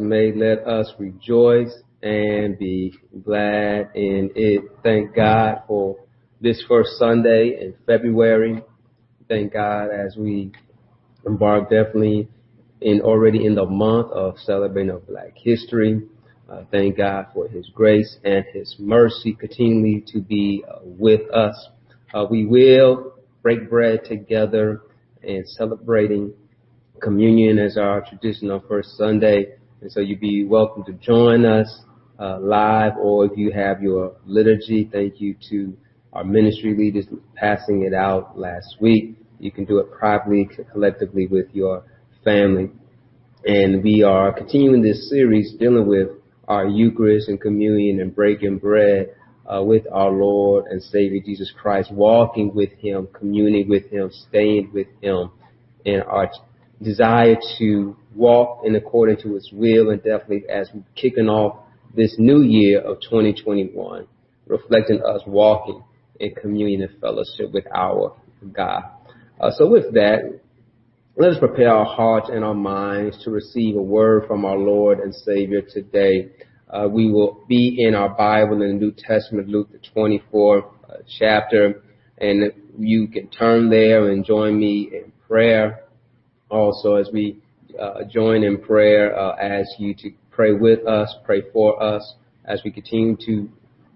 [0.00, 1.72] made, let us rejoice
[2.02, 2.92] and be
[3.24, 4.62] glad in it.
[4.82, 5.96] Thank God for
[6.40, 8.60] this first Sunday in February.
[9.28, 10.50] Thank God as we
[11.24, 12.28] embark definitely
[12.80, 16.02] in already in the month of celebrating of Black History.
[16.50, 21.68] Uh, thank God for His grace and His mercy continually to be uh, with us.
[22.12, 24.82] Uh, we will break bread together
[25.22, 26.34] and celebrating
[27.00, 29.54] communion as our traditional first Sunday.
[29.84, 31.82] And so you'd be welcome to join us
[32.18, 35.76] uh, live, or if you have your liturgy, thank you to
[36.14, 39.18] our ministry leaders passing it out last week.
[39.38, 41.84] You can do it privately, collectively with your
[42.24, 42.70] family.
[43.44, 46.08] And we are continuing this series dealing with
[46.48, 49.14] our Eucharist and communion and breaking bread
[49.44, 54.70] uh, with our Lord and Savior Jesus Christ, walking with Him, communing with Him, staying
[54.72, 55.30] with Him,
[55.84, 56.30] and our
[56.82, 61.64] desire to walk in accordance to His will, and definitely as we're kicking off
[61.94, 64.06] this new year of 2021,
[64.46, 65.82] reflecting us walking
[66.20, 68.16] in communion and fellowship with our
[68.52, 68.82] God.
[69.40, 70.40] Uh, so with that,
[71.16, 74.98] let us prepare our hearts and our minds to receive a word from our Lord
[74.98, 76.30] and Savior today.
[76.68, 80.94] Uh, we will be in our Bible in the New Testament, Luke the 24th uh,
[81.18, 81.82] chapter,
[82.18, 85.83] and you can turn there and join me in prayer
[86.54, 87.38] also as we
[87.80, 92.62] uh, join in prayer, uh, ask you to pray with us, pray for us as
[92.64, 93.48] we continue to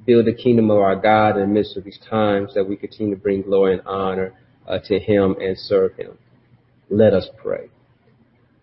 [0.06, 3.14] build the kingdom of our God in the midst of these times that we continue
[3.14, 4.34] to bring glory and honor
[4.66, 6.18] uh, to him and serve him.
[6.90, 7.68] Let us pray.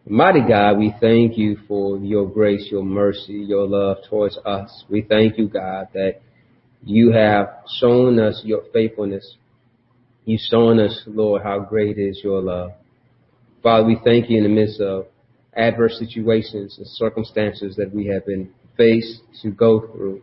[0.08, 4.84] Mighty God, we thank you for your grace, your mercy, your love towards us.
[4.90, 6.22] We thank you, God, that
[6.84, 7.48] you have
[7.80, 9.36] shown us your faithfulness.
[10.26, 12.72] You've shown us, Lord, how great is your love.
[13.66, 15.08] Father, we thank you in the midst of
[15.58, 20.22] adverse situations and circumstances that we have been faced to go through,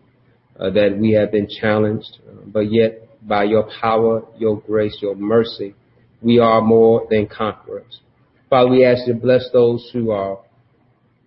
[0.60, 5.16] uh, that we have been challenged, uh, but yet by your power, your grace, your
[5.16, 5.74] mercy,
[6.20, 8.02] we are more than conquerors.
[8.48, 10.38] Father, we ask you to bless those who are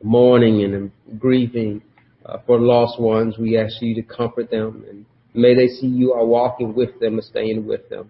[0.02, 1.82] mourning and grieving
[2.26, 3.38] uh, for lost ones.
[3.38, 7.16] We ask you to comfort them and may they see you are walking with them
[7.16, 8.10] and staying with them.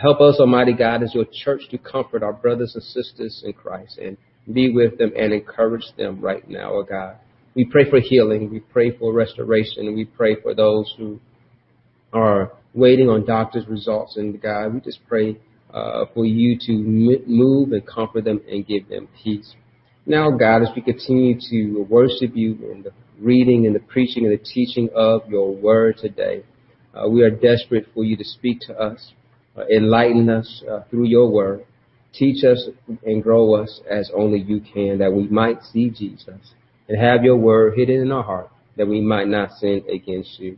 [0.00, 3.98] Help us, Almighty God, as your church to comfort our brothers and sisters in Christ
[3.98, 4.16] and
[4.52, 7.16] be with them and encourage them right now, oh God.
[7.54, 8.50] We pray for healing.
[8.50, 9.94] We pray for restoration.
[9.94, 11.18] We pray for those who
[12.12, 14.16] are waiting on doctors' results.
[14.16, 15.38] And God, we just pray
[15.72, 19.54] uh, for you to move and comfort them and give them peace.
[20.04, 24.32] Now, God, as we continue to worship you in the reading and the preaching and
[24.32, 26.44] the teaching of your word today,
[26.94, 29.12] uh, we are desperate for you to speak to us
[29.70, 31.64] enlighten us uh, through your word.
[32.12, 32.68] Teach us
[33.04, 36.54] and grow us as only you can, that we might see Jesus
[36.88, 40.56] and have your word hidden in our heart, that we might not sin against you.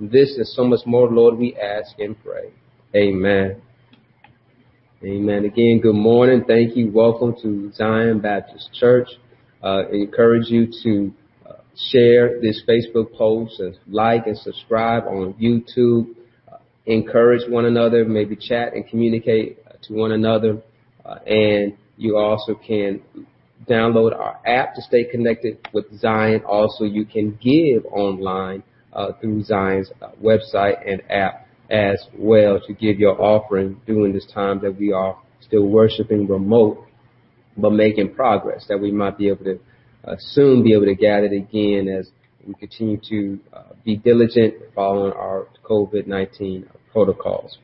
[0.00, 2.52] This and so much more, Lord, we ask and pray.
[2.94, 3.60] Amen.
[5.04, 5.44] Amen.
[5.44, 6.44] Again, good morning.
[6.46, 6.90] Thank you.
[6.90, 9.08] Welcome to Zion Baptist Church.
[9.62, 11.12] Uh, encourage you to
[11.48, 11.52] uh,
[11.90, 16.14] share this Facebook post and like and subscribe on YouTube
[16.88, 20.62] encourage one another, maybe chat and communicate to one another.
[21.04, 23.02] Uh, and you also can
[23.68, 26.42] download our app to stay connected with Zion.
[26.46, 28.62] Also, you can give online
[28.92, 34.26] uh, through Zion's uh, website and app as well to give your offering during this
[34.32, 36.86] time that we are still worshiping remote,
[37.56, 39.58] but making progress that we might be able to
[40.04, 42.08] uh, soon be able to gather again as
[42.46, 47.58] we continue to uh, be diligent following our COVID-19 protocols.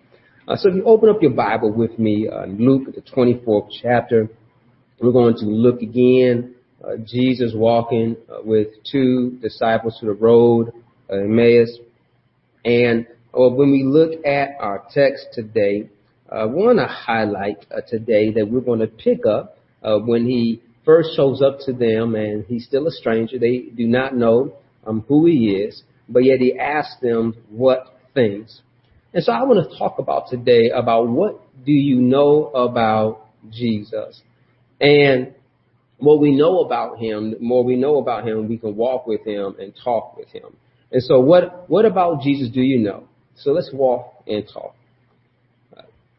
[0.46, 4.28] Uh, so if you open up your Bible with me, uh, Luke, the 24th chapter,
[5.00, 6.54] we're going to look again,
[6.84, 10.70] uh, Jesus walking uh, with two disciples to the road,
[11.10, 11.78] uh, Emmaus.
[12.64, 15.88] And uh, when we look at our text today,
[16.30, 21.40] I want to highlight today that we're going to pick up when he first shows
[21.40, 23.38] up to them and he's still a stranger.
[23.38, 24.54] They do not know
[24.86, 28.62] um, who he is, but yet he asks them what things.
[29.14, 34.20] And so I want to talk about today about what do you know about Jesus?
[34.80, 35.34] And
[35.98, 39.24] what we know about him, the more we know about him, we can walk with
[39.24, 40.56] him and talk with him.
[40.90, 43.04] And so what, what about Jesus do you know?
[43.36, 44.74] So let's walk and talk.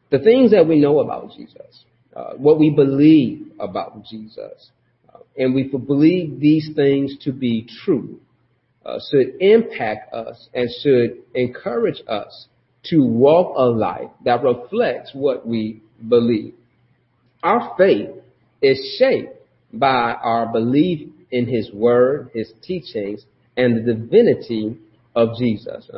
[0.09, 1.83] the things that we know about Jesus,
[2.15, 4.69] uh, what we believe about Jesus,
[5.13, 8.21] uh, and we believe these things to be true,
[8.85, 12.47] uh, should impact us and should encourage us
[12.89, 16.53] to walk a life that reflects what we believe.
[17.43, 18.09] Our faith
[18.61, 19.35] is shaped
[19.73, 23.25] by our belief in his word, his teachings,
[23.57, 24.77] and the divinity
[25.15, 25.89] of Jesus.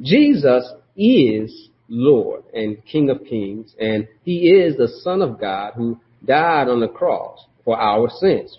[0.00, 5.98] Jesus is Lord and King of Kings, and he is the Son of God who
[6.24, 8.58] died on the cross for our sins.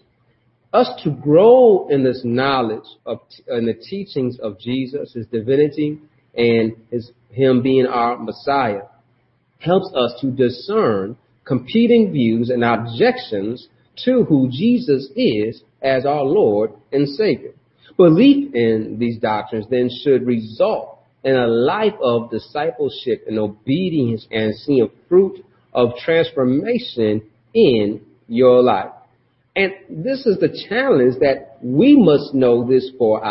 [0.71, 6.00] Us to grow in this knowledge of in the teachings of Jesus, his divinity,
[6.40, 8.82] and his him being our Messiah,
[9.60, 11.16] helps us to discern
[11.46, 13.68] competing views and objections
[14.06, 17.54] to who Jesus is as our Lord and Savior.
[17.98, 24.56] Belief in these doctrines then should result in a life of discipleship and obedience and
[24.56, 25.44] seeing fruit
[25.74, 27.22] of transformation
[27.54, 28.92] in your life.
[29.56, 33.24] And this is the challenge that we must know this for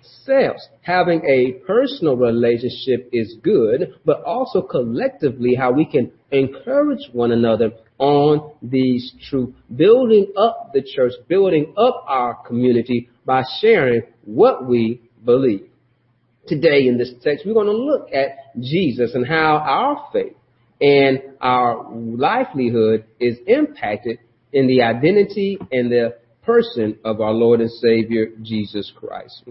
[0.00, 0.68] ourselves.
[0.82, 7.72] Having a personal relationship is good, but also collectively how we can encourage one another
[7.98, 15.02] on these truths, building up the church, building up our community by sharing what we
[15.24, 15.66] believe.
[16.46, 20.34] Today in this text, we're going to look at Jesus and how our faith
[20.80, 24.18] and our livelihood is impacted
[24.52, 29.44] in the identity and the person of our Lord and Savior, Jesus Christ.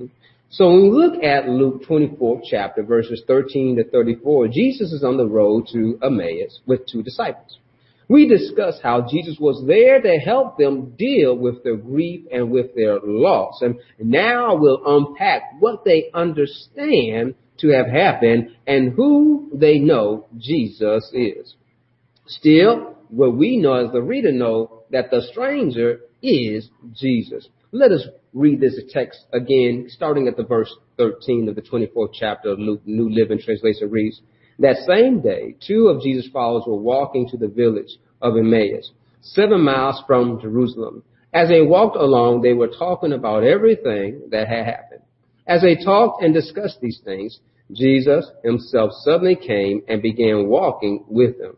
[0.52, 5.18] So when we look at Luke 24 chapter verses 13 to 34, Jesus is on
[5.18, 7.60] the road to Emmaus with two disciples.
[8.08, 12.74] We discussed how Jesus was there to help them deal with their grief and with
[12.74, 13.62] their loss.
[13.62, 21.12] And now we'll unpack what they understand to have happened and who they know Jesus
[21.14, 21.54] is.
[22.26, 27.48] Still, what we know as the reader know that the stranger is Jesus.
[27.72, 28.02] Let us
[28.34, 32.82] read this text again, starting at the verse 13 of the 24th chapter of Luke,
[32.86, 34.22] New Living Translation reads,
[34.60, 38.92] That same day, two of Jesus' followers were walking to the village of Emmaus,
[39.22, 41.04] seven miles from Jerusalem.
[41.34, 45.02] As they walked along, they were talking about everything that had happened.
[45.48, 47.40] As they talked and discussed these things,
[47.72, 51.58] Jesus himself suddenly came and began walking with them.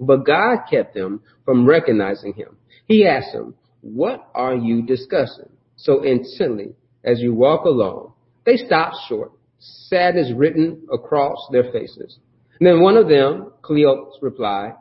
[0.00, 2.56] But God kept them from recognizing him.
[2.86, 5.50] He asked them, what are you discussing
[5.82, 6.74] so intently
[7.04, 8.12] as you walk along?
[8.44, 12.18] They stopped short, sadness written across their faces.
[12.58, 14.74] And then one of them, Cleopas, replied,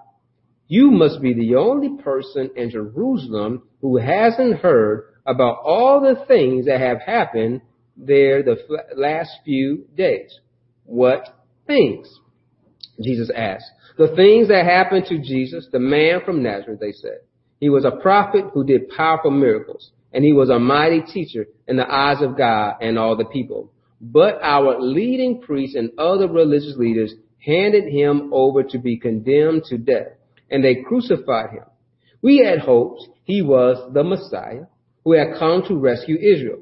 [0.67, 6.65] you must be the only person in Jerusalem who hasn't heard about all the things
[6.65, 7.61] that have happened
[7.97, 8.57] there the
[8.95, 10.39] last few days.
[10.85, 11.27] What
[11.67, 12.07] things?
[13.01, 13.65] Jesus asked.
[13.97, 17.19] The things that happened to Jesus, the man from Nazareth, they said.
[17.59, 21.77] He was a prophet who did powerful miracles, and he was a mighty teacher in
[21.77, 23.71] the eyes of God and all the people.
[23.99, 29.77] But our leading priests and other religious leaders handed him over to be condemned to
[29.77, 30.13] death,
[30.49, 31.65] and they crucified him.
[32.21, 34.65] We had hoped he was the Messiah
[35.03, 36.59] who had come to rescue Israel.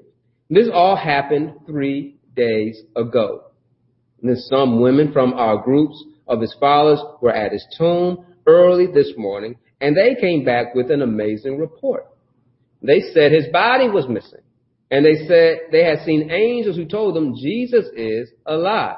[0.49, 3.43] This all happened three days ago.
[4.21, 8.87] And then some women from our groups of his followers were at his tomb early
[8.87, 12.08] this morning, and they came back with an amazing report.
[12.81, 14.41] They said his body was missing.
[14.91, 18.97] And they said they had seen angels who told them Jesus is alive.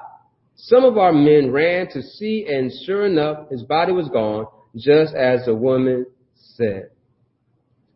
[0.56, 4.45] Some of our men ran to see, and sure enough, his body was gone,
[4.78, 6.06] just as the woman
[6.36, 6.92] said.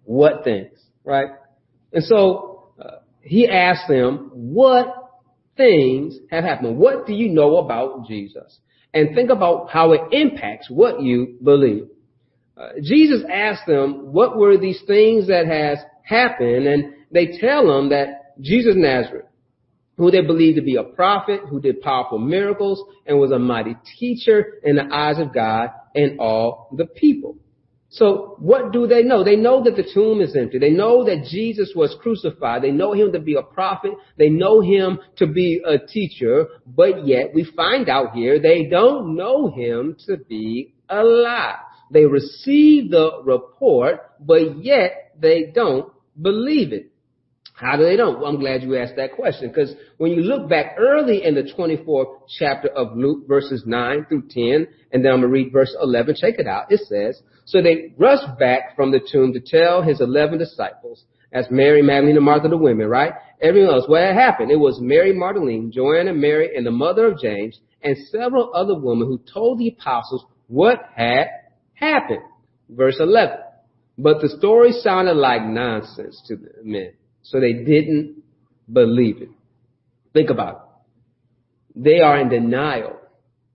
[0.04, 1.30] What things, right?
[1.94, 4.88] And so uh, he asked them, what
[5.56, 6.78] things have happened?
[6.78, 8.60] What do you know about Jesus?
[8.94, 11.88] And think about how it impacts what you believe.
[12.58, 16.68] Uh, Jesus asked them, what were these things that has happened?
[16.68, 19.26] And they tell him that Jesus Nazareth,
[19.98, 23.76] who they believed to be a prophet, who did powerful miracles, and was a mighty
[24.00, 27.38] teacher in the eyes of God and all the people.
[27.90, 29.24] So what do they know?
[29.24, 30.60] They know that the tomb is empty.
[30.60, 32.62] They know that Jesus was crucified.
[32.62, 33.92] They know him to be a prophet.
[34.18, 36.48] They know him to be a teacher.
[36.66, 41.60] But yet we find out here they don't know him to be alive.
[41.96, 46.92] They receive the report, but yet they don't believe it.
[47.54, 48.12] How do they know?
[48.12, 51.44] Well, I'm glad you asked that question because when you look back early in the
[51.44, 55.74] 24th chapter of Luke, verses 9 through 10, and then I'm going to read verse
[55.82, 56.66] 11, check it out.
[56.70, 61.48] It says, So they rushed back from the tomb to tell his 11 disciples, as
[61.50, 63.14] Mary, Magdalene, and Martha, the women, right?
[63.42, 64.52] Everyone else, what had happened?
[64.52, 69.08] It was Mary Magdalene, Joanna, Mary, and the mother of James, and several other women
[69.08, 71.28] who told the apostles what had
[71.76, 72.24] happened.
[72.70, 73.38] Verse 11.
[73.98, 76.94] But the story sounded like nonsense to the men.
[77.24, 78.24] So they didn't
[78.72, 79.30] believe it.
[80.14, 80.56] Think about
[81.76, 81.84] it.
[81.84, 82.98] They are in denial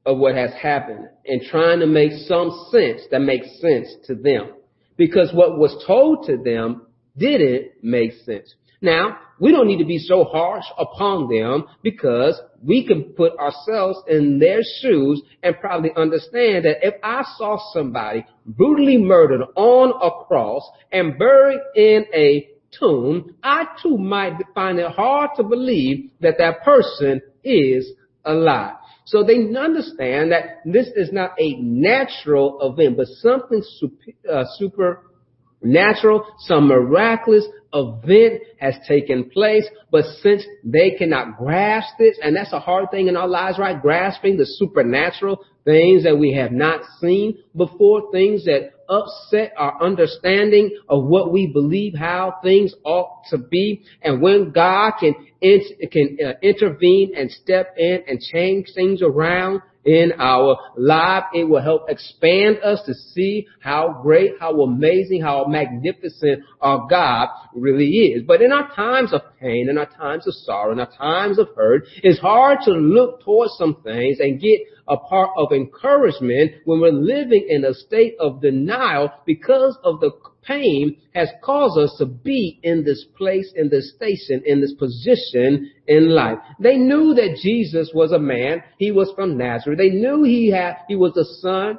[0.05, 4.53] of what has happened and trying to make some sense that makes sense to them.
[4.97, 6.87] Because what was told to them
[7.17, 8.55] didn't make sense.
[8.83, 13.99] Now, we don't need to be so harsh upon them because we can put ourselves
[14.07, 20.25] in their shoes and probably understand that if I saw somebody brutally murdered on a
[20.27, 26.37] cross and buried in a tomb, I too might find it hard to believe that
[26.39, 27.91] that person is
[28.25, 28.75] alive.
[29.07, 36.27] So they understand that this is not a natural event, but something super, uh, supernatural,
[36.39, 42.61] some miraculous event has taken place, but since they cannot grasp this, and that's a
[42.61, 43.81] hard thing in our lives, right?
[43.81, 50.77] Grasping the supernatural things that we have not seen before, things that upset our understanding
[50.89, 53.83] of what we believe how things ought to be.
[54.03, 60.13] And when God can, can uh, intervene and step in and change things around, in
[60.19, 61.25] our life.
[61.35, 67.29] It will help expand us to see how great, how amazing, how magnificent our God
[67.55, 68.23] really is.
[68.27, 71.49] But in our times of pain, in our times of sorrow, in our times of
[71.57, 74.61] hurt, it's hard to look towards some things and get
[74.91, 80.11] a part of encouragement when we're living in a state of denial because of the
[80.43, 85.71] pain has caused us to be in this place, in this station, in this position
[85.87, 86.39] in life.
[86.59, 88.63] They knew that Jesus was a man.
[88.79, 89.79] He was from Nazareth.
[89.79, 91.79] They knew he had, he was the son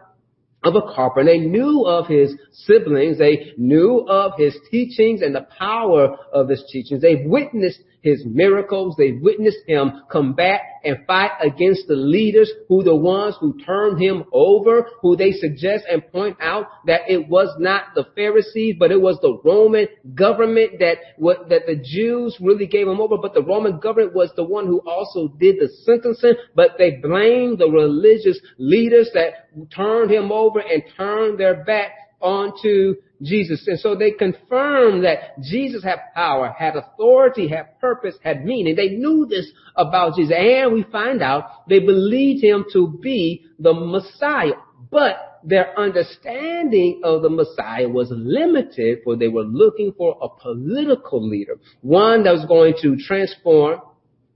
[0.64, 1.32] of a carpenter.
[1.32, 3.18] They knew of his siblings.
[3.18, 7.02] They knew of his teachings and the power of his teachings.
[7.02, 8.96] They witnessed his miracles.
[8.98, 14.24] They witnessed him combat and fight against the leaders who the ones who turned him
[14.34, 19.00] over, who they suggest and point out that it was not the Pharisees, but it
[19.00, 23.44] was the Roman government that what, that the Jews really gave him over, but the
[23.44, 28.40] Roman government was the one who also did the sentencing, but they blamed the religious
[28.58, 31.92] leaders that turned him over and turned their back
[32.22, 33.64] onto Jesus.
[33.68, 38.76] And so they confirmed that Jesus had power, had authority, had purpose, had meaning.
[38.76, 40.36] They knew this about Jesus.
[40.38, 44.54] And we find out they believed him to be the Messiah.
[44.90, 51.28] But their understanding of the Messiah was limited for they were looking for a political
[51.28, 53.82] leader, one that was going to transform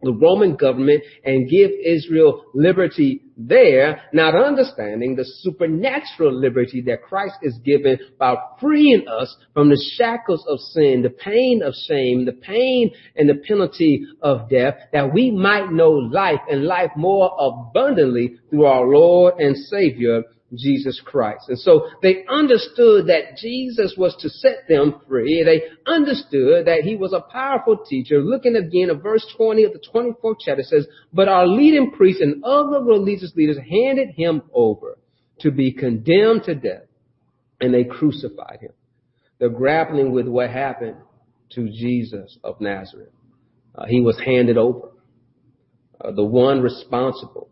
[0.01, 7.35] the Roman government and give Israel liberty there, not understanding the supernatural liberty that Christ
[7.41, 12.33] is given by freeing us from the shackles of sin, the pain of shame, the
[12.33, 18.37] pain and the penalty of death, that we might know life and life more abundantly
[18.49, 20.23] through our Lord and Savior,
[20.53, 21.49] Jesus Christ.
[21.49, 25.43] And so they understood that Jesus was to set them free.
[25.43, 28.19] They understood that he was a powerful teacher.
[28.19, 32.43] Looking again at verse 20 of the 24th chapter says, but our leading priests and
[32.43, 34.97] other religious leaders handed him over
[35.39, 36.87] to be condemned to death
[37.59, 38.71] and they crucified him.
[39.39, 40.97] They're grappling with what happened
[41.51, 43.09] to Jesus of Nazareth.
[43.73, 44.89] Uh, he was handed over.
[45.99, 47.49] Uh, the one responsible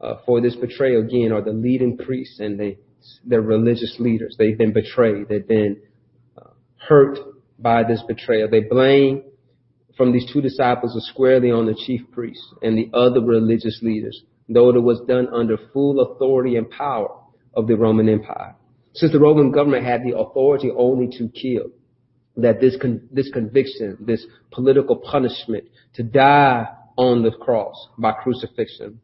[0.00, 2.78] uh, for this betrayal again are the leading priests and they,
[3.26, 4.36] religious leaders.
[4.38, 5.28] They've been betrayed.
[5.28, 5.80] They've been
[6.36, 6.50] uh,
[6.88, 7.18] hurt
[7.58, 8.48] by this betrayal.
[8.48, 9.24] They blame
[10.00, 14.22] from these two disciples are squarely on the chief priests and the other religious leaders,
[14.48, 17.14] though it was done under full authority and power
[17.52, 18.56] of the Roman Empire.
[18.94, 21.70] Since the Roman government had the authority only to kill,
[22.36, 25.64] that this con- this conviction, this political punishment,
[25.96, 26.66] to die
[26.96, 29.00] on the cross by crucifixion,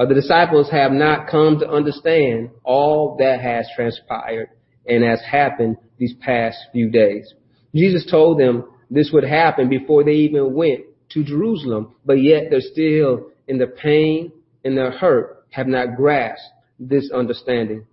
[0.00, 4.48] uh, the disciples have not come to understand all that has transpired
[4.86, 7.34] and has happened these past few days.
[7.74, 10.80] Jesus told them this would happen before they even went
[11.10, 14.32] to Jerusalem, but yet they're still in the pain
[14.64, 16.46] and the hurt, have not grasped
[16.78, 17.84] this understanding.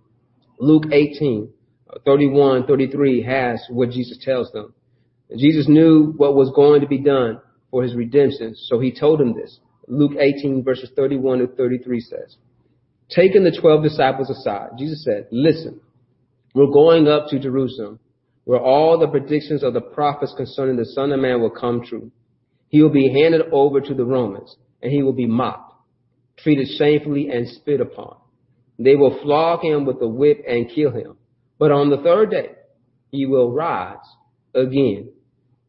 [0.58, 1.50] Luke 18,
[2.06, 4.72] 31, 33 has what Jesus tells them.
[5.36, 9.34] Jesus knew what was going to be done for his redemption, so he told them
[9.34, 9.58] this.
[9.88, 12.36] Luke 18 verses 31 to 33 says,
[13.10, 15.80] taking the 12 disciples aside, Jesus said, listen,
[16.54, 17.98] we're going up to Jerusalem
[18.44, 22.10] where all the predictions of the prophets concerning the son of man will come true.
[22.68, 25.74] He will be handed over to the Romans and he will be mocked,
[26.38, 28.16] treated shamefully and spit upon.
[28.78, 31.16] They will flog him with a whip and kill him.
[31.58, 32.52] But on the third day,
[33.10, 33.96] he will rise
[34.54, 35.10] again.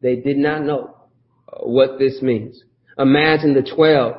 [0.00, 0.96] They did not know
[1.48, 2.62] uh, what this means.
[2.98, 4.14] Imagine the 12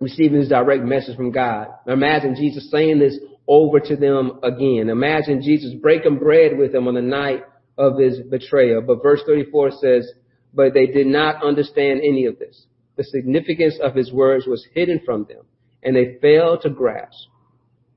[0.00, 1.68] receiving this direct message from God.
[1.86, 4.88] Imagine Jesus saying this over to them again.
[4.88, 7.44] Imagine Jesus breaking bread with them on the night
[7.76, 8.82] of his betrayal.
[8.82, 10.10] But verse 34 says,
[10.52, 12.66] but they did not understand any of this.
[12.96, 15.44] The significance of his words was hidden from them
[15.82, 17.28] and they failed to grasp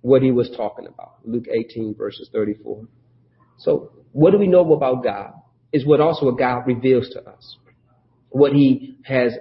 [0.01, 1.15] what he was talking about.
[1.23, 2.85] Luke 18 verses 34.
[3.57, 5.33] So what do we know about God?
[5.73, 7.57] is what also what God reveals to us.
[8.29, 9.33] What he has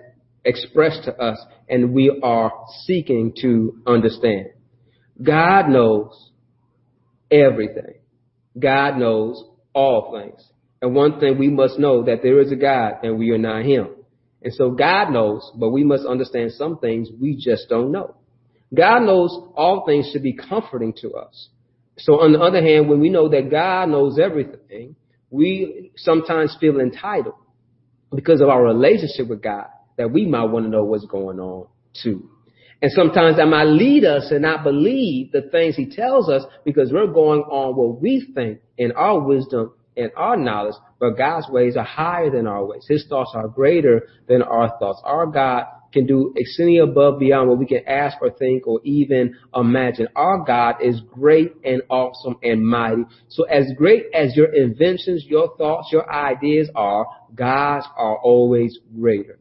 [0.45, 2.53] expressed to us and we are
[2.85, 4.51] seeking to understand.
[5.23, 6.31] God knows
[7.31, 7.95] everything.
[8.59, 9.45] God knows
[9.75, 10.43] all things.
[10.81, 13.65] And one thing we must know that there is a God and we are not
[13.65, 13.89] him.
[14.43, 18.17] And so God knows, but we must understand some things we just don't know.
[18.75, 21.49] God knows all things should be comforting to us.
[21.99, 24.97] So on the other hand, when we know that God knows everything,
[25.31, 27.35] we sometimes feel entitled
[28.13, 31.67] because of our relationship with God that we might want to know what's going on
[32.03, 32.29] too.
[32.81, 36.91] And sometimes that might lead us to not believe the things he tells us because
[36.93, 41.77] we're going on what we think in our wisdom and our knowledge, but God's ways
[41.77, 42.85] are higher than our ways.
[42.89, 45.01] His thoughts are greater than our thoughts.
[45.05, 49.37] Our God can do exceedingly above beyond what we can ask or think or even
[49.55, 50.09] imagine.
[50.17, 53.05] Our God is great and awesome and mighty.
[53.29, 59.39] So as great as your inventions, your thoughts, your ideas are, God's are always greater.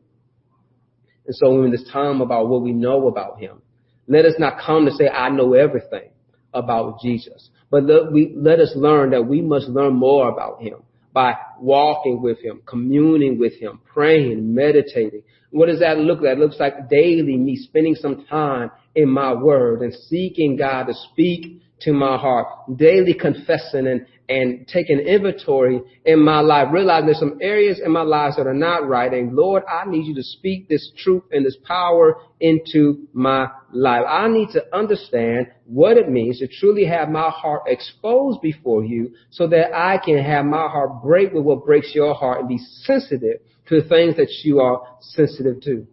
[1.31, 3.61] And so in this time about what we know about him,
[4.05, 6.09] let us not come to say, I know everything
[6.53, 7.49] about Jesus.
[7.69, 10.83] But let, we, let us learn that we must learn more about him
[11.13, 15.21] by walking with him, communing with him, praying, meditating.
[15.51, 16.35] What does that look like?
[16.35, 20.93] It looks like daily me spending some time in my word and seeking God to
[21.13, 22.47] speak to my heart,
[22.77, 28.01] daily confessing and, and taking inventory in my life, realizing there's some areas in my
[28.01, 29.11] life that are not right.
[29.11, 34.03] And Lord, I need you to speak this truth and this power into my life.
[34.07, 39.13] I need to understand what it means to truly have my heart exposed before you
[39.31, 42.59] so that I can have my heart break with what breaks your heart and be
[42.83, 45.87] sensitive to the things that you are sensitive to.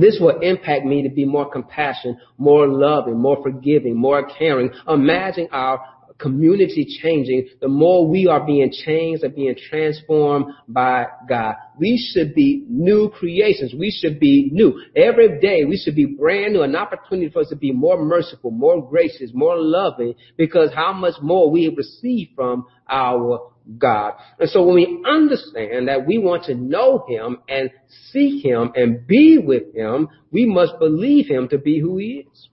[0.00, 4.70] This will impact me to be more compassionate, more loving, more forgiving, more caring.
[4.88, 5.80] Imagine our
[6.18, 11.56] community changing, the more we are being changed and being transformed by God.
[11.78, 13.74] We should be new creations.
[13.74, 14.80] We should be new.
[14.94, 18.50] Every day we should be brand new, an opportunity for us to be more merciful,
[18.50, 24.14] more gracious, more loving, because how much more we receive from our God.
[24.38, 27.70] And so when we understand that we want to know Him and
[28.10, 32.48] seek Him and be with Him, we must believe Him to be who He is.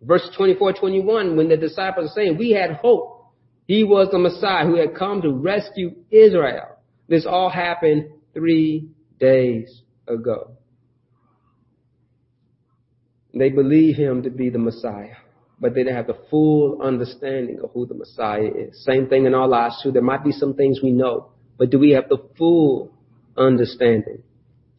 [0.00, 3.16] Verse 24, 21, when the disciples are saying, we had hope.
[3.66, 6.78] He was the Messiah who had come to rescue Israel.
[7.08, 10.52] This all happened three days ago.
[13.34, 15.16] They believe him to be the Messiah,
[15.60, 18.84] but they didn't have the full understanding of who the Messiah is.
[18.84, 19.90] Same thing in our lives too.
[19.90, 22.92] There might be some things we know, but do we have the full
[23.36, 24.22] understanding?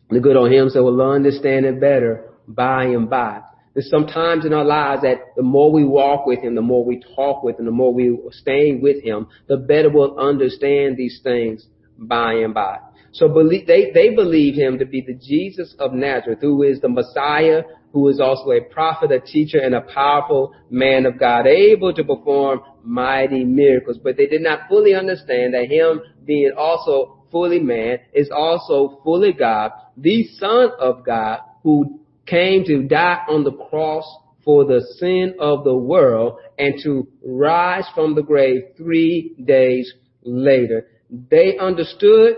[0.10, 3.42] The good old hymn said, we'll understand it better by and by.
[3.74, 7.02] There's sometimes in our lives that the more we walk with Him, the more we
[7.16, 11.68] talk with Him, the more we stay with Him, the better we'll understand these things
[11.98, 12.80] by and by.
[13.12, 16.90] So believe, they, they believe Him to be the Jesus of Nazareth, who is the
[16.90, 21.94] Messiah, who is also a prophet, a teacher, and a powerful man of God, able
[21.94, 23.98] to perform mighty miracles.
[24.04, 29.34] But they did not fully understand that Him being also fully man is also fully
[29.34, 34.06] God, the Son of God, who came to die on the cross
[34.46, 40.88] for the sin of the world and to rise from the grave three days later.
[41.10, 42.36] They understood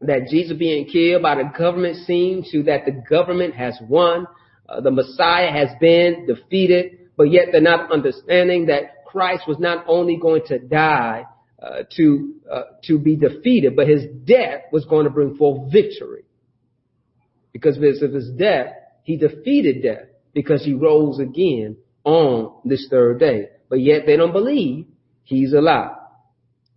[0.00, 4.26] that Jesus being killed by the government seemed to that the government has won.
[4.68, 9.84] Uh, the Messiah has been defeated, but yet they're not understanding that Christ was not
[9.88, 11.24] only going to die
[11.62, 16.24] uh, to uh, to be defeated, but his death was going to bring forth victory.
[17.52, 23.48] Because of his death, he defeated death because he rose again on this third day.
[23.70, 24.86] But yet they don't believe
[25.24, 25.96] he's alive.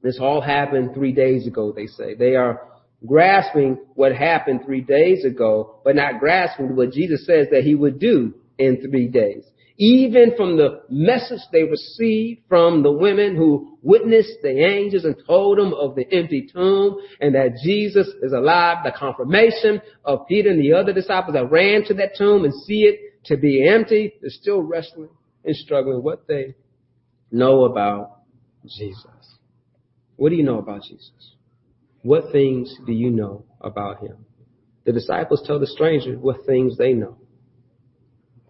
[0.01, 2.15] This all happened three days ago, they say.
[2.15, 2.61] They are
[3.05, 7.99] grasping what happened three days ago, but not grasping what Jesus says that he would
[7.99, 9.43] do in three days
[9.81, 15.57] even from the message they received from the women who witnessed the angels and told
[15.57, 20.61] them of the empty tomb and that Jesus is alive, the confirmation of Peter and
[20.61, 24.29] the other disciples that ran to that tomb and see it to be empty, they're
[24.29, 25.09] still wrestling
[25.45, 26.55] and struggling what they
[27.31, 28.17] know about
[28.65, 29.05] Jesus.
[30.17, 31.35] What do you know about Jesus?
[32.01, 34.25] What things do you know about him?
[34.85, 37.17] The disciples tell the stranger what things they know.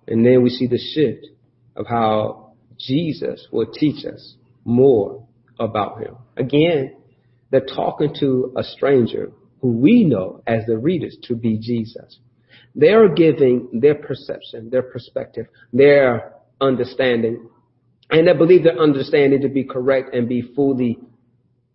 [0.07, 1.27] And then we see the shift
[1.75, 5.27] of how Jesus will teach us more
[5.59, 6.15] about him.
[6.37, 6.95] Again,
[7.51, 9.31] they're talking to a stranger
[9.61, 12.19] who we know as the readers to be Jesus.
[12.75, 17.49] They're giving their perception, their perspective, their understanding,
[18.09, 20.99] and they believe their understanding to be correct and be fully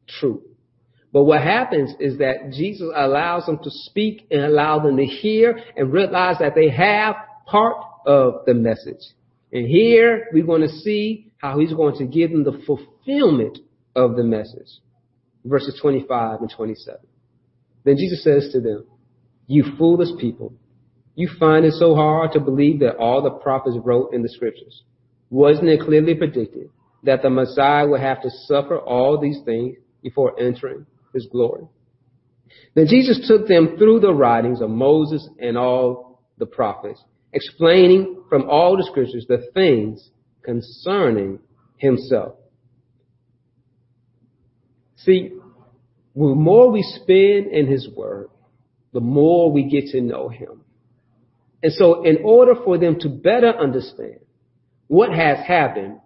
[0.09, 0.43] true.
[1.15, 5.57] But what happens is that Jesus allows them to speak and allow them to hear
[5.77, 7.15] and realize that they have
[7.47, 8.99] part of the message.
[9.53, 13.59] And here we're going to see how he's going to give them the fulfillment
[13.95, 14.67] of the message.
[15.45, 17.01] Verses 25 and 27.
[17.85, 18.85] Then Jesus says to them,
[19.47, 20.53] you foolish people,
[21.15, 24.83] you find it so hard to believe that all the prophets wrote in the scriptures.
[25.31, 26.71] Wasn't it clearly predicted
[27.05, 31.65] that the Messiah would have to suffer all these things before entering his glory?
[32.75, 38.49] Then Jesus took them through the writings of Moses and all the prophets, explaining from
[38.49, 40.11] all the scriptures the things
[40.43, 41.39] concerning
[41.77, 42.35] himself.
[44.97, 45.33] See,
[46.15, 48.29] the more we spend in his word,
[48.93, 50.63] the more we get to know him.
[51.63, 54.21] And so in order for them to better understand
[54.87, 55.99] what has happened,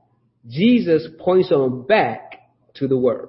[0.47, 2.41] Jesus points them back
[2.75, 3.29] to the word.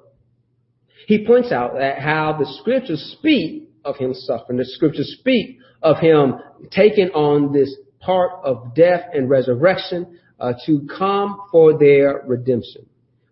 [1.07, 4.57] He points out that how the scriptures speak of him suffering.
[4.57, 6.35] The scriptures speak of him
[6.71, 12.85] taking on this part of death and resurrection uh, to come for their redemption.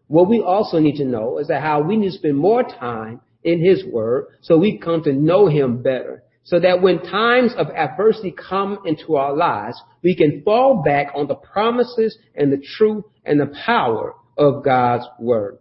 [0.07, 3.21] What we also need to know is that how we need to spend more time
[3.43, 6.23] in his word so we come to know him better.
[6.43, 11.27] So that when times of adversity come into our lives, we can fall back on
[11.27, 15.57] the promises and the truth and the power of God's word.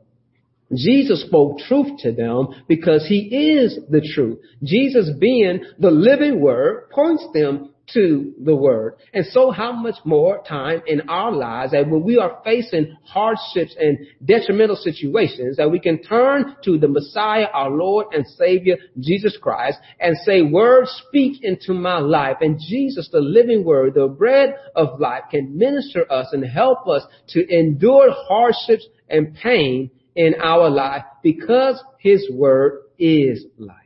[0.74, 4.38] Jesus spoke truth to them because he is the truth.
[4.62, 8.96] Jesus being the living word points them to the word.
[9.14, 13.76] And so how much more time in our lives that when we are facing hardships
[13.78, 19.38] and detrimental situations that we can turn to the Messiah, our Lord and Savior, Jesus
[19.40, 22.38] Christ, and say, word speak into my life.
[22.40, 27.02] And Jesus, the living word, the bread of life can minister us and help us
[27.28, 33.76] to endure hardships and pain in our life because his word is life,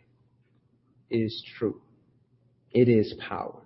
[1.11, 1.81] is true.
[2.71, 3.61] It is power.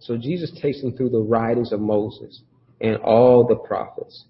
[0.00, 2.42] So Jesus takes them through the writings of Moses
[2.80, 4.24] and all the prophets.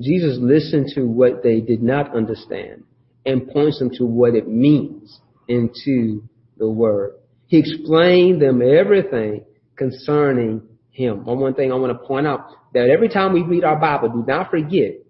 [0.00, 2.84] Jesus listened to what they did not understand
[3.26, 6.22] and points them to what it means into
[6.56, 7.14] the word.
[7.46, 9.44] He explained them everything
[9.76, 11.24] concerning him.
[11.24, 14.24] One thing I want to point out that every time we read our Bible, do
[14.26, 15.03] not forget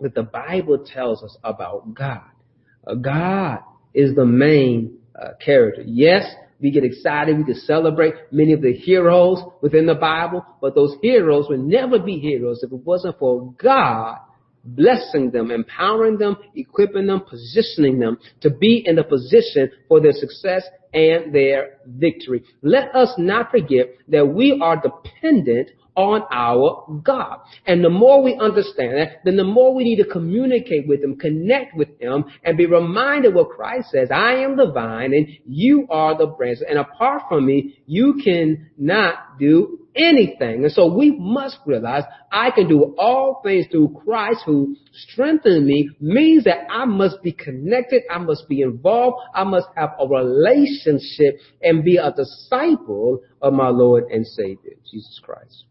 [0.00, 2.22] that the Bible tells us about God.
[2.86, 3.60] Uh, God
[3.94, 5.82] is the main uh, character.
[5.84, 6.24] Yes,
[6.60, 7.36] we get excited.
[7.36, 11.98] We can celebrate many of the heroes within the Bible, but those heroes would never
[11.98, 14.18] be heroes if it wasn't for God
[14.66, 20.12] blessing them, empowering them, equipping them, positioning them to be in the position for their
[20.12, 22.42] success and their victory.
[22.62, 27.40] Let us not forget that we are dependent on our God.
[27.66, 31.16] And the more we understand that, then the more we need to communicate with Him,
[31.16, 35.86] connect with Him, and be reminded what Christ says, I am the vine and you
[35.90, 36.58] are the branch.
[36.68, 40.64] And apart from me, you cannot do anything.
[40.64, 45.90] And so we must realize I can do all things through Christ who strengthens me
[46.00, 48.02] means that I must be connected.
[48.10, 49.16] I must be involved.
[49.34, 55.20] I must have a relationship and be a disciple of my Lord and Savior, Jesus
[55.22, 55.64] Christ.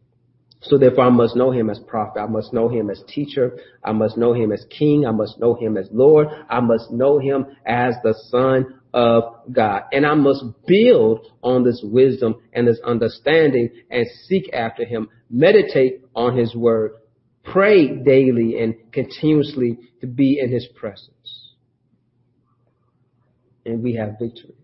[0.67, 2.19] So therefore I must know him as prophet.
[2.19, 3.57] I must know him as teacher.
[3.83, 5.05] I must know him as king.
[5.05, 6.27] I must know him as Lord.
[6.49, 9.83] I must know him as the son of God.
[9.91, 15.09] And I must build on this wisdom and this understanding and seek after him.
[15.29, 16.93] Meditate on his word.
[17.43, 21.53] Pray daily and continuously to be in his presence.
[23.65, 24.55] And we have victory.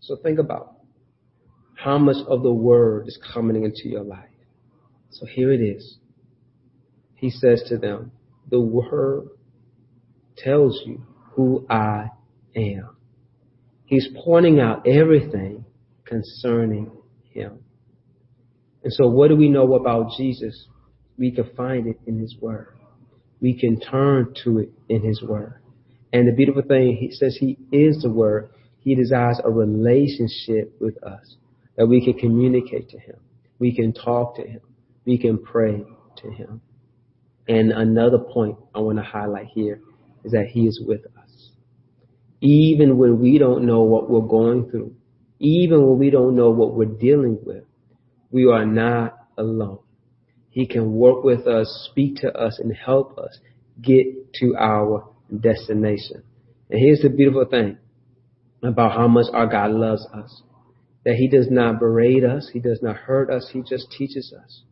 [0.00, 0.76] So think about
[1.74, 4.31] how much of the word is coming into your life.
[5.12, 5.98] So here it is.
[7.14, 8.12] He says to them,
[8.50, 9.28] the word
[10.36, 12.08] tells you who I
[12.56, 12.96] am.
[13.84, 15.64] He's pointing out everything
[16.04, 16.90] concerning
[17.30, 17.60] him.
[18.82, 20.66] And so what do we know about Jesus?
[21.18, 22.74] We can find it in his word.
[23.40, 25.60] We can turn to it in his word.
[26.12, 28.50] And the beautiful thing, he says he is the word.
[28.80, 31.36] He desires a relationship with us
[31.76, 33.16] that we can communicate to him.
[33.58, 34.60] We can talk to him
[35.04, 35.84] we can pray
[36.18, 36.60] to him.
[37.48, 39.80] And another point I want to highlight here
[40.24, 41.50] is that he is with us.
[42.40, 44.94] Even when we don't know what we're going through,
[45.38, 47.64] even when we don't know what we're dealing with,
[48.30, 49.80] we are not alone.
[50.50, 53.38] He can work with us, speak to us, and help us
[53.80, 55.08] get to our
[55.40, 56.22] destination.
[56.70, 57.78] And here's the beautiful thing
[58.62, 60.42] about how much our God loves us.
[61.04, 62.50] That he does not berate us.
[62.52, 63.50] He does not hurt us.
[63.52, 64.62] He just teaches us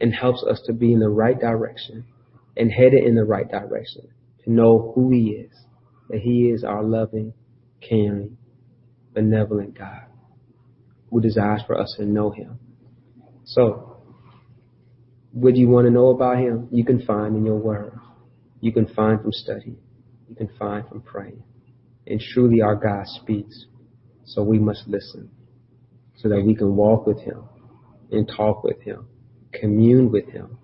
[0.00, 2.04] and helps us to be in the right direction
[2.56, 4.08] and headed in the right direction,
[4.44, 5.52] to know who He is,
[6.08, 7.32] that He is our loving
[7.80, 8.36] caring,
[9.14, 10.08] benevolent God
[11.10, 12.58] who desires for us to know him.
[13.44, 13.96] So,
[15.32, 16.68] what you want to know about him?
[16.70, 17.98] You can find in your word.
[18.60, 19.76] You can find from study.
[20.28, 21.42] You can find from praying.
[22.06, 23.66] And truly our God speaks.
[24.24, 25.30] So we must listen
[26.16, 27.44] so that we can walk with him
[28.10, 29.06] and talk with him,
[29.60, 30.58] commune with him,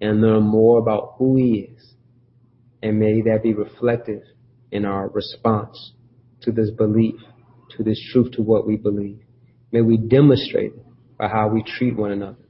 [0.00, 1.94] and learn more about who he is.
[2.82, 4.22] And may that be reflective
[4.70, 5.92] in our response
[6.42, 7.20] to this belief,
[7.76, 9.20] to this truth, to what we believe.
[9.72, 10.84] May we demonstrate it
[11.18, 12.46] by how we treat one another,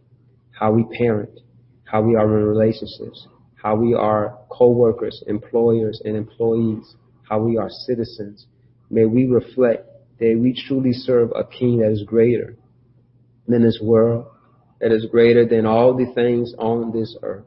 [0.51, 1.41] how we parent,
[1.85, 6.95] how we are in relationships, how we are co-workers, employers, and employees,
[7.29, 8.47] how we are citizens.
[8.91, 9.87] May we reflect
[10.19, 12.57] that we truly serve a king that is greater
[13.47, 14.27] than this world,
[14.81, 17.45] that is greater than all the things on this earth,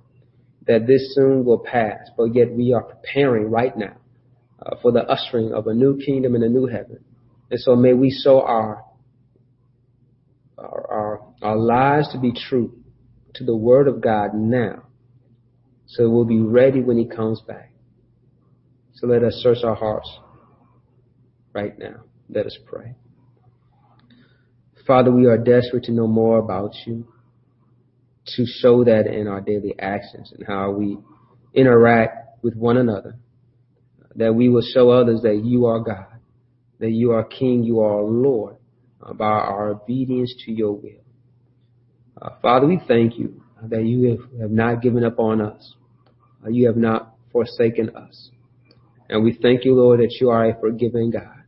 [0.68, 3.96] that this soon will pass, but yet we are preparing right now
[4.66, 7.04] uh, for the ushering of a new kingdom and a new heaven.
[7.50, 8.84] And so may we sow our,
[10.58, 12.74] our, our, our lives to be true
[13.36, 14.84] to the word of God now.
[15.88, 17.72] So we'll be ready when he comes back.
[18.94, 20.10] So let us search our hearts
[21.54, 22.04] right now.
[22.30, 22.96] Let us pray.
[24.88, 27.08] Father, we are desperate to know more about you,
[28.26, 30.98] to show that in our daily actions and how we
[31.54, 33.16] interact with one another,
[34.16, 36.20] that we will show others that you are God,
[36.80, 38.58] that you are King, you are Lord,
[39.02, 41.04] uh, by our obedience to your will.
[42.22, 45.76] Uh, Father, we thank you that you have, have not given up on us.
[46.46, 48.30] Uh, you have not forsaken us.
[49.10, 51.44] And we thank you, Lord, that you are a forgiving God.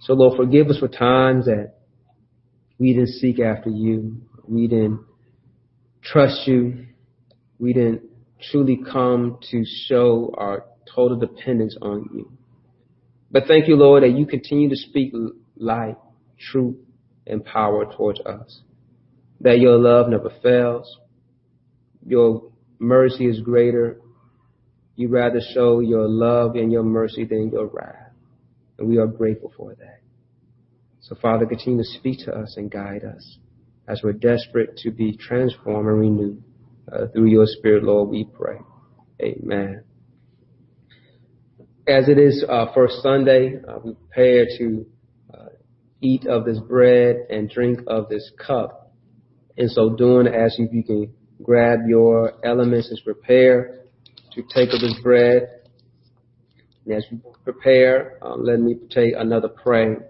[0.00, 1.74] So Lord, forgive us for times that
[2.78, 4.20] we didn't seek after you.
[4.48, 5.00] We didn't
[6.02, 6.86] trust you.
[7.58, 8.02] We didn't
[8.50, 12.30] truly come to show our total dependence on you.
[13.30, 15.12] But thank you, Lord, that you continue to speak
[15.56, 15.96] light,
[16.38, 16.76] truth,
[17.26, 18.60] and power towards us.
[19.40, 20.98] That your love never fails.
[22.06, 24.00] Your mercy is greater.
[24.96, 28.12] You rather show your love and your mercy than your wrath.
[28.78, 30.00] And we are grateful for that.
[31.00, 33.38] So Father, continue to speak to us and guide us
[33.88, 36.42] as we're desperate to be transformed and renewed
[36.92, 38.58] uh, through your Spirit, Lord, we pray.
[39.20, 39.84] Amen.
[41.86, 44.86] As it is uh, first Sunday, uh, we prepare to
[45.34, 45.46] uh,
[46.00, 48.92] eat of this bread and drink of this cup.
[49.56, 53.80] And so doing, as you, you can grab your elements and prepare
[54.32, 55.48] to take of this bread.
[56.86, 60.08] And as we prepare, um, let me take another prayer.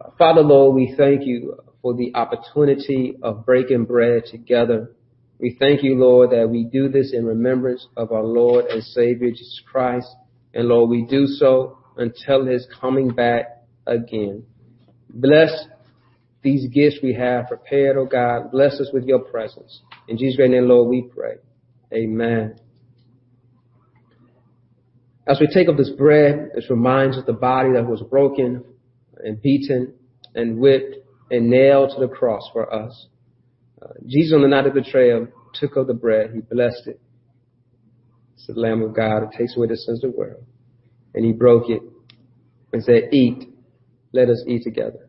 [0.00, 4.90] Uh, Father, Lord, we thank you for the opportunity of breaking bread together.
[5.38, 9.30] We thank you, Lord, that we do this in remembrance of our Lord and Savior
[9.30, 10.08] Jesus Christ.
[10.52, 14.42] And Lord, we do so until his coming back again.
[15.10, 15.52] Bless
[16.42, 18.50] these gifts we have prepared, oh God.
[18.50, 19.80] Bless us with your presence.
[20.08, 21.36] In Jesus' great name, Lord, we pray.
[21.94, 22.56] Amen.
[25.24, 28.64] As we take up this bread, it reminds us of the body that was broken
[29.22, 29.94] and beaten
[30.34, 33.06] and whipped and nailed to the cross for us.
[33.82, 36.30] Uh, Jesus on the night of betrayal took up the bread.
[36.34, 37.00] He blessed it.
[38.34, 40.44] It's the Lamb of God who takes away the sins of the world.
[41.14, 41.82] And he broke it
[42.72, 43.48] and said, eat.
[44.12, 45.08] Let us eat together.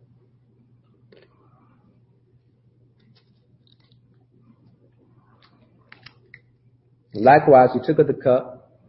[7.13, 8.79] Likewise, he took up the cup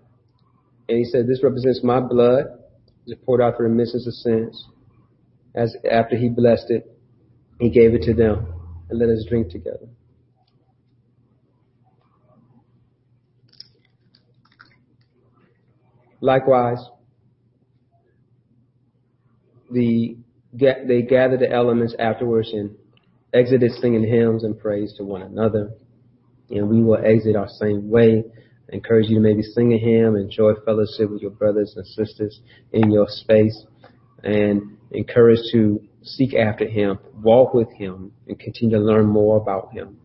[0.89, 2.45] and he said, this represents my blood.
[3.07, 4.67] It's poured out for the remission of sins.
[5.55, 6.98] As after he blessed it,
[7.59, 8.53] he gave it to them
[8.89, 9.89] and let us drink together.
[16.21, 16.79] Likewise,
[19.71, 20.17] the,
[20.53, 22.75] they gathered the elements afterwards and
[23.33, 25.71] exited singing hymns and praise to one another.
[26.51, 28.25] And we will exit our same way.
[28.71, 32.41] I encourage you to maybe sing a hymn, enjoy fellowship with your brothers and sisters
[32.73, 33.65] in your space,
[34.25, 35.81] and encourage to
[36.17, 39.99] seek after him, walk with him, and continue to learn more about him.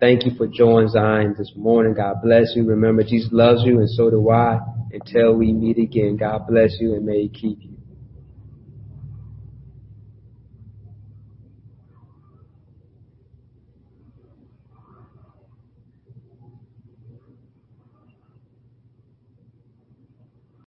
[0.00, 1.94] Thank you for joining Zion this morning.
[1.94, 2.66] God bless you.
[2.66, 4.58] Remember, Jesus loves you, and so do I.
[4.92, 7.69] Until we meet again, God bless you and may he keep you.